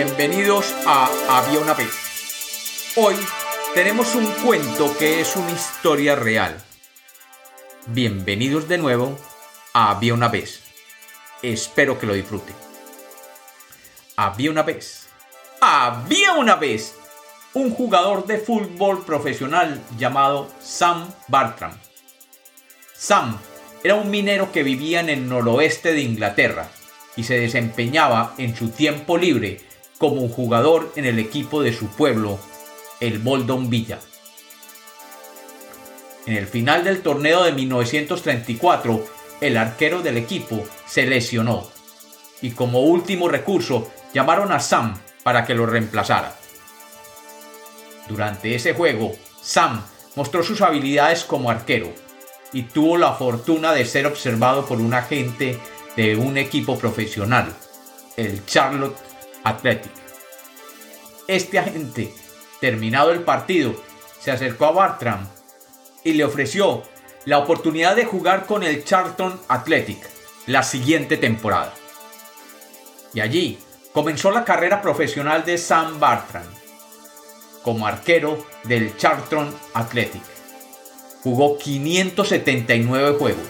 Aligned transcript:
Bienvenidos 0.00 0.72
a 0.86 1.10
Había 1.28 1.58
una 1.58 1.74
vez. 1.74 2.92
Hoy 2.94 3.16
tenemos 3.74 4.14
un 4.14 4.26
cuento 4.44 4.96
que 4.96 5.20
es 5.20 5.34
una 5.34 5.50
historia 5.50 6.14
real. 6.14 6.56
Bienvenidos 7.88 8.68
de 8.68 8.78
nuevo 8.78 9.18
a 9.74 9.90
Había 9.90 10.14
una 10.14 10.28
vez. 10.28 10.62
Espero 11.42 11.98
que 11.98 12.06
lo 12.06 12.14
disfruten. 12.14 12.54
Había 14.14 14.52
una 14.52 14.62
vez. 14.62 15.08
Había 15.60 16.34
una 16.34 16.54
vez 16.54 16.94
un 17.52 17.74
jugador 17.74 18.24
de 18.24 18.38
fútbol 18.38 19.04
profesional 19.04 19.82
llamado 19.98 20.48
Sam 20.62 21.12
Bartram. 21.26 21.76
Sam 22.94 23.36
era 23.82 23.96
un 23.96 24.12
minero 24.12 24.52
que 24.52 24.62
vivía 24.62 25.00
en 25.00 25.08
el 25.08 25.28
noroeste 25.28 25.92
de 25.92 26.02
Inglaterra 26.02 26.68
y 27.16 27.24
se 27.24 27.36
desempeñaba 27.36 28.34
en 28.38 28.54
su 28.54 28.68
tiempo 28.68 29.18
libre 29.18 29.66
como 29.98 30.22
un 30.22 30.28
jugador 30.28 30.92
en 30.96 31.04
el 31.04 31.18
equipo 31.18 31.60
de 31.60 31.72
su 31.72 31.88
pueblo, 31.88 32.38
el 33.00 33.18
Boldon 33.18 33.68
Villa. 33.68 33.98
En 36.26 36.36
el 36.36 36.46
final 36.46 36.84
del 36.84 37.02
torneo 37.02 37.42
de 37.42 37.52
1934, 37.52 39.04
el 39.40 39.56
arquero 39.56 40.02
del 40.02 40.16
equipo 40.16 40.64
se 40.86 41.06
lesionó 41.06 41.68
y 42.40 42.52
como 42.52 42.80
último 42.80 43.28
recurso 43.28 43.90
llamaron 44.14 44.52
a 44.52 44.60
Sam 44.60 44.96
para 45.22 45.44
que 45.44 45.54
lo 45.54 45.66
reemplazara. 45.66 46.34
Durante 48.08 48.54
ese 48.54 48.74
juego, 48.74 49.12
Sam 49.42 49.82
mostró 50.16 50.42
sus 50.42 50.62
habilidades 50.62 51.24
como 51.24 51.50
arquero 51.50 51.92
y 52.52 52.62
tuvo 52.62 52.96
la 52.96 53.12
fortuna 53.12 53.72
de 53.72 53.84
ser 53.84 54.06
observado 54.06 54.66
por 54.66 54.78
un 54.78 54.94
agente 54.94 55.58
de 55.96 56.16
un 56.16 56.38
equipo 56.38 56.78
profesional, 56.78 57.52
el 58.16 58.44
Charlotte 58.46 59.07
Athletic. 59.48 59.92
Este 61.26 61.58
agente, 61.58 62.12
terminado 62.60 63.10
el 63.10 63.20
partido, 63.20 63.74
se 64.20 64.30
acercó 64.30 64.66
a 64.66 64.72
Bartram 64.72 65.28
y 66.04 66.12
le 66.12 66.24
ofreció 66.24 66.82
la 67.24 67.38
oportunidad 67.38 67.96
de 67.96 68.04
jugar 68.04 68.46
con 68.46 68.62
el 68.62 68.84
Charlton 68.84 69.40
Athletic 69.48 69.98
la 70.46 70.62
siguiente 70.62 71.16
temporada. 71.16 71.74
Y 73.12 73.20
allí 73.20 73.58
comenzó 73.92 74.30
la 74.30 74.44
carrera 74.44 74.80
profesional 74.80 75.44
de 75.44 75.58
Sam 75.58 76.00
Bartram 76.00 76.46
como 77.62 77.86
arquero 77.86 78.46
del 78.64 78.96
Charlton 78.96 79.54
Athletic. 79.74 80.22
Jugó 81.22 81.58
579 81.58 83.18
juegos 83.18 83.44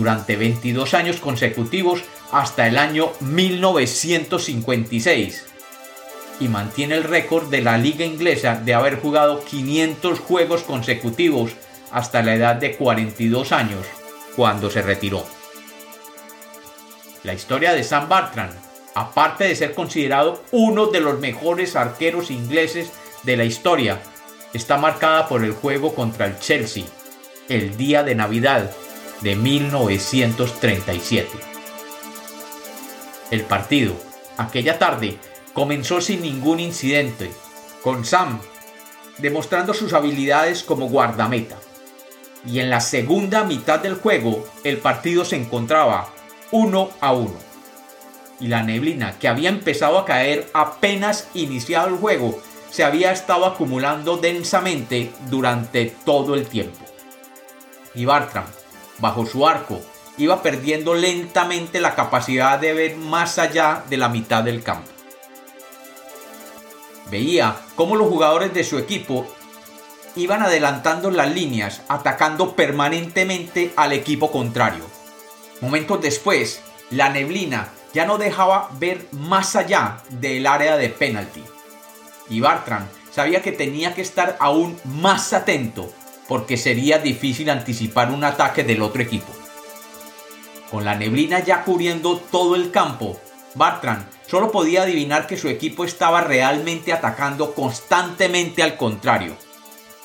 durante 0.00 0.36
22 0.36 0.94
años 0.94 1.20
consecutivos 1.20 2.02
hasta 2.32 2.66
el 2.66 2.78
año 2.78 3.12
1956 3.20 5.44
y 6.40 6.48
mantiene 6.48 6.94
el 6.94 7.04
récord 7.04 7.50
de 7.50 7.60
la 7.60 7.76
liga 7.76 8.06
inglesa 8.06 8.56
de 8.56 8.72
haber 8.72 8.98
jugado 8.98 9.44
500 9.44 10.20
juegos 10.20 10.62
consecutivos 10.62 11.52
hasta 11.92 12.22
la 12.22 12.34
edad 12.34 12.56
de 12.56 12.76
42 12.76 13.52
años, 13.52 13.84
cuando 14.36 14.70
se 14.70 14.80
retiró. 14.80 15.26
La 17.22 17.34
historia 17.34 17.74
de 17.74 17.84
Sam 17.84 18.08
Bartram, 18.08 18.48
aparte 18.94 19.44
de 19.44 19.54
ser 19.54 19.74
considerado 19.74 20.42
uno 20.50 20.86
de 20.86 21.00
los 21.00 21.20
mejores 21.20 21.76
arqueros 21.76 22.30
ingleses 22.30 22.90
de 23.22 23.36
la 23.36 23.44
historia 23.44 24.00
está 24.54 24.78
marcada 24.78 25.28
por 25.28 25.44
el 25.44 25.52
juego 25.52 25.94
contra 25.94 26.24
el 26.24 26.38
Chelsea, 26.38 26.84
el 27.50 27.76
día 27.76 28.02
de 28.02 28.14
Navidad 28.14 28.70
de 29.22 29.36
1937. 29.36 31.28
El 33.30 33.42
partido, 33.42 33.94
aquella 34.36 34.78
tarde, 34.78 35.18
comenzó 35.52 36.00
sin 36.00 36.22
ningún 36.22 36.60
incidente, 36.60 37.30
con 37.82 38.04
Sam 38.04 38.40
demostrando 39.20 39.74
sus 39.74 39.92
habilidades 39.92 40.62
como 40.62 40.88
guardameta. 40.88 41.56
Y 42.46 42.60
en 42.60 42.70
la 42.70 42.80
segunda 42.80 43.44
mitad 43.44 43.80
del 43.80 43.94
juego, 43.94 44.48
el 44.64 44.78
partido 44.78 45.24
se 45.24 45.36
encontraba 45.36 46.08
uno 46.50 46.90
a 47.00 47.12
uno. 47.12 47.36
Y 48.40 48.48
la 48.48 48.62
neblina 48.62 49.18
que 49.18 49.28
había 49.28 49.50
empezado 49.50 49.98
a 49.98 50.06
caer 50.06 50.48
apenas 50.54 51.28
iniciado 51.34 51.88
el 51.88 51.96
juego 51.96 52.40
se 52.70 52.84
había 52.84 53.12
estado 53.12 53.44
acumulando 53.44 54.16
densamente 54.16 55.12
durante 55.28 55.86
todo 56.04 56.34
el 56.34 56.46
tiempo. 56.46 56.78
Y 57.94 58.06
Bartram, 58.06 58.46
bajo 59.00 59.26
su 59.26 59.46
arco, 59.46 59.80
iba 60.18 60.42
perdiendo 60.42 60.94
lentamente 60.94 61.80
la 61.80 61.94
capacidad 61.94 62.58
de 62.58 62.72
ver 62.74 62.96
más 62.96 63.38
allá 63.38 63.84
de 63.88 63.96
la 63.96 64.08
mitad 64.08 64.42
del 64.42 64.62
campo. 64.62 64.90
Veía 67.10 67.56
cómo 67.74 67.96
los 67.96 68.08
jugadores 68.08 68.54
de 68.54 68.64
su 68.64 68.78
equipo 68.78 69.26
iban 70.14 70.42
adelantando 70.42 71.10
las 71.10 71.32
líneas, 71.32 71.82
atacando 71.88 72.54
permanentemente 72.54 73.72
al 73.76 73.92
equipo 73.92 74.30
contrario. 74.30 74.84
Momentos 75.60 76.00
después, 76.00 76.62
la 76.90 77.08
neblina 77.08 77.68
ya 77.92 78.06
no 78.06 78.18
dejaba 78.18 78.70
ver 78.78 79.06
más 79.12 79.56
allá 79.56 79.98
del 80.10 80.46
área 80.46 80.76
de 80.76 80.88
penalty 80.88 81.42
y 82.30 82.40
Bartram 82.40 82.86
sabía 83.10 83.42
que 83.42 83.52
tenía 83.52 83.94
que 83.94 84.00
estar 84.00 84.36
aún 84.40 84.80
más 84.84 85.32
atento 85.32 85.92
porque 86.30 86.56
sería 86.56 87.00
difícil 87.00 87.50
anticipar 87.50 88.12
un 88.12 88.22
ataque 88.22 88.62
del 88.62 88.82
otro 88.82 89.02
equipo. 89.02 89.32
Con 90.70 90.84
la 90.84 90.94
neblina 90.94 91.40
ya 91.40 91.64
cubriendo 91.64 92.18
todo 92.18 92.54
el 92.54 92.70
campo, 92.70 93.18
Bartram 93.56 94.04
solo 94.28 94.52
podía 94.52 94.82
adivinar 94.82 95.26
que 95.26 95.36
su 95.36 95.48
equipo 95.48 95.84
estaba 95.84 96.20
realmente 96.20 96.92
atacando 96.92 97.52
constantemente 97.52 98.62
al 98.62 98.76
contrario, 98.76 99.34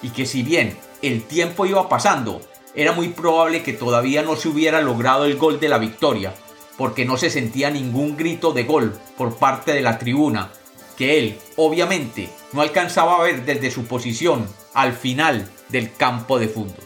y 0.00 0.08
que 0.08 0.24
si 0.24 0.42
bien 0.42 0.78
el 1.02 1.24
tiempo 1.24 1.66
iba 1.66 1.90
pasando, 1.90 2.40
era 2.74 2.92
muy 2.92 3.08
probable 3.08 3.62
que 3.62 3.74
todavía 3.74 4.22
no 4.22 4.34
se 4.34 4.48
hubiera 4.48 4.80
logrado 4.80 5.26
el 5.26 5.36
gol 5.36 5.60
de 5.60 5.68
la 5.68 5.76
victoria, 5.76 6.32
porque 6.78 7.04
no 7.04 7.18
se 7.18 7.28
sentía 7.28 7.68
ningún 7.68 8.16
grito 8.16 8.54
de 8.54 8.64
gol 8.64 8.98
por 9.18 9.36
parte 9.36 9.74
de 9.74 9.82
la 9.82 9.98
tribuna 9.98 10.50
que 10.96 11.18
él, 11.18 11.38
obviamente, 11.56 12.28
no 12.52 12.62
alcanzaba 12.62 13.16
a 13.16 13.22
ver 13.22 13.44
desde 13.44 13.70
su 13.70 13.84
posición 13.86 14.48
al 14.72 14.92
final 14.92 15.48
del 15.68 15.94
campo 15.94 16.38
de 16.38 16.48
fútbol. 16.48 16.84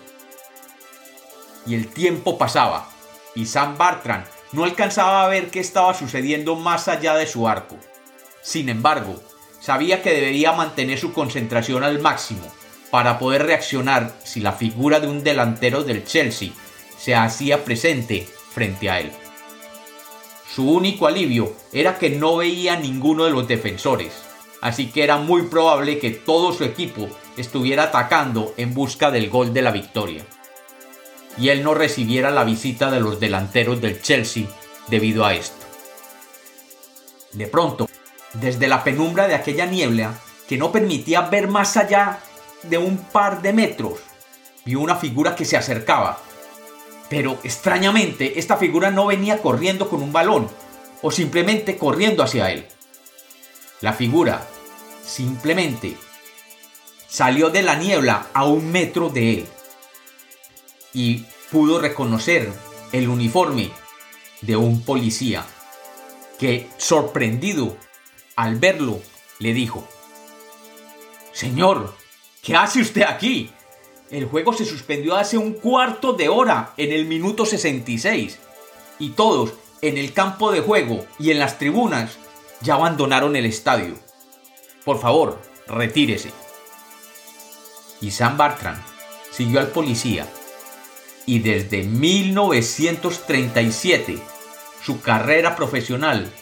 Y 1.67 1.75
el 1.75 1.89
tiempo 1.89 2.39
pasaba, 2.39 2.89
y 3.35 3.47
Sam 3.47 3.77
Bartram 3.77 4.25
no 4.53 4.65
alcanzaba 4.65 5.25
a 5.25 5.29
ver 5.29 5.51
qué 5.51 5.61
estaba 5.61 5.93
sucediendo 5.95 6.57
más 6.57 6.89
allá 6.89 7.15
de 7.15 7.27
su 7.27 7.47
arco. 7.47 7.77
Sin 8.43 8.69
embargo, 8.69 9.21
sabía 9.61 10.03
que 10.03 10.13
debería 10.13 10.53
mantener 10.53 10.99
su 10.99 11.13
concentración 11.13 11.85
al 11.85 11.99
máximo 12.01 12.51
para 12.91 13.19
poder 13.19 13.45
reaccionar 13.45 14.15
si 14.25 14.41
la 14.41 14.53
figura 14.53 15.01
de 15.01 15.09
un 15.09 15.23
delantero 15.23 15.85
del 15.85 16.05
Chelsea 16.05 16.51
se 16.99 17.15
hacía 17.15 17.65
presente 17.65 18.27
frente 18.53 18.89
a 18.89 19.01
él. 19.01 19.13
Su 20.49 20.71
único 20.71 21.07
alivio 21.07 21.53
era 21.73 21.99
que 21.99 22.09
no 22.09 22.39
veía 22.39 22.77
ninguno 22.77 23.25
de 23.25 23.31
los 23.31 23.47
defensores, 23.47 24.15
así 24.63 24.91
que 24.91 25.05
era 25.05 25.19
muy 25.19 25.43
probable 25.43 25.99
que 25.99 26.11
todo 26.11 26.55
su 26.55 26.65
equipo 26.65 27.09
estuviera 27.37 27.85
atacando 27.85 28.55
en 28.57 28.73
busca 28.73 29.11
del 29.11 29.29
gol 29.29 29.53
de 29.53 29.63
la 29.63 29.71
victoria. 29.71 30.25
Y 31.37 31.51
él 31.51 31.63
no 31.63 31.75
recibiera 31.75 32.31
la 32.31 32.45
visita 32.45 32.91
de 32.91 33.01
los 33.01 33.21
delanteros 33.21 33.81
del 33.83 34.01
Chelsea 34.01 34.47
debido 34.89 35.27
a 35.27 35.35
esto. 35.35 35.67
De 37.33 37.47
pronto, 37.47 37.89
desde 38.33 38.69
la 38.69 38.83
penumbra 38.83 39.29
de 39.29 39.35
aquella 39.35 39.67
niebla, 39.67 40.19
que 40.49 40.57
no 40.57 40.73
permitía 40.73 41.21
ver 41.23 41.47
más 41.49 41.77
allá 41.77 42.21
de 42.63 42.79
un 42.79 42.97
par 42.97 43.43
de 43.43 43.53
metros, 43.53 44.01
vio 44.65 44.81
una 44.81 44.97
figura 44.97 45.37
que 45.37 45.45
se 45.45 45.59
acercaba 45.59 46.23
pero 47.09 47.39
extrañamente, 47.43 48.39
esta 48.39 48.57
figura 48.57 48.91
no 48.91 49.07
venía 49.07 49.41
corriendo 49.41 49.89
con 49.89 50.03
un 50.03 50.13
balón 50.13 50.49
o 51.03 51.11
simplemente 51.11 51.77
corriendo 51.79 52.23
hacia 52.23 52.51
él. 52.51 52.67
La 53.81 53.93
figura 53.93 54.47
simplemente 55.05 55.97
salió 57.09 57.49
de 57.51 57.63
la 57.63 57.77
niebla 57.77 58.27
a 58.35 58.45
un 58.45 58.71
metro 58.71 59.09
de 59.09 59.35
él 59.35 59.47
y 60.93 61.25
pudo 61.51 61.81
reconocer 61.81 62.53
el 62.93 63.09
uniforme 63.09 63.71
de 64.41 64.57
un 64.57 64.83
policía 64.83 65.45
que, 66.39 66.69
sorprendido 66.77 67.77
al 68.37 68.57
verlo, 68.57 69.01
le 69.39 69.53
dijo, 69.53 69.89
Señor, 71.33 71.97
¿qué 72.43 72.57
hace 72.57 72.81
usted 72.81 73.03
aquí? 73.03 73.51
El 74.11 74.25
juego 74.25 74.55
se 74.55 74.65
suspendió 74.65 75.17
hace 75.17 75.37
un 75.37 75.53
cuarto 75.53 76.15
de 76.15 76.29
hora 76.29 76.73
en 76.79 76.93
el 76.93 77.05
minuto 77.05 77.45
66 77.45 78.39
y 78.99 79.11
todos 79.11 79.53
en 79.83 79.99
el 79.99 80.15
campo 80.15 80.51
de 80.51 80.61
juego 80.61 81.05
y 81.19 81.31
en 81.31 81.39
las 81.39 81.59
tribunas 81.59 82.17
ya 82.63 82.73
abandonaron 82.75 83.37
el 83.37 83.45
estadio. 83.45 83.95
Por 84.85 84.99
favor, 84.99 85.39
retírese. 85.67 86.31
Y 88.01 88.13
Sam 88.13 88.39
Bartram 88.39 88.81
siguió 89.31 89.61
al 89.61 89.69
policía 89.69 90.27
y 91.27 91.41
desde 91.41 91.83
1937 91.83 94.19
su 94.83 95.03
carrera 95.03 95.55
profesional 95.55 96.33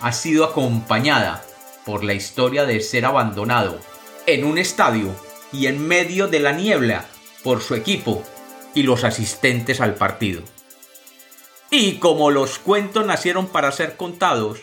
ha 0.00 0.12
sido 0.12 0.44
acompañada 0.44 1.44
por 1.86 2.02
la 2.02 2.14
historia 2.14 2.64
de 2.64 2.80
ser 2.80 3.04
abandonado 3.04 3.78
en 4.26 4.44
un 4.44 4.58
estadio 4.58 5.14
y 5.52 5.66
en 5.66 5.86
medio 5.86 6.26
de 6.26 6.40
la 6.40 6.50
niebla 6.52 7.06
por 7.42 7.60
su 7.60 7.74
equipo 7.74 8.22
y 8.74 8.82
los 8.82 9.04
asistentes 9.04 9.80
al 9.80 9.94
partido. 9.94 10.42
Y 11.70 11.94
como 11.94 12.30
los 12.30 12.58
cuentos 12.58 13.06
nacieron 13.06 13.46
para 13.46 13.72
ser 13.72 13.96
contados, 13.96 14.60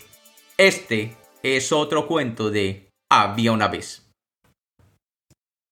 este 0.58 1.18
es 1.44 1.72
otro 1.72 2.08
cuento 2.08 2.52
de 2.52 2.92
Había 3.10 3.52
una 3.52 3.68
vez. 3.68 4.09